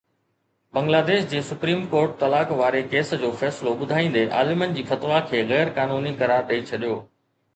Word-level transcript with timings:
بنگلاديش 0.75 1.25
جي 1.33 1.41
supreme 1.49 1.81
court 1.91 2.15
طلاق 2.23 2.53
واري 2.61 2.79
ڪيس 2.93 3.11
جو 3.25 3.29
فيصلو 3.41 3.73
ٻڌائيندي 3.83 4.23
عالمن 4.39 4.73
جي 4.79 4.85
فتويٰ 4.93 5.19
کي 5.29 5.43
غير 5.51 5.73
قانوني 5.79 6.15
قرار 6.23 6.43
ڏئي 6.53 6.65
ڇڏيو 6.71 6.97